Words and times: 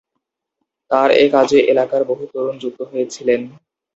তার 0.91 1.09
এ 1.15 1.25
কাজে 1.33 1.59
এলাকার 1.71 2.01
বহু 2.09 2.23
তরুণ 2.31 2.55
যুক্ত 2.63 2.79
হয়েছিলেন। 2.91 3.41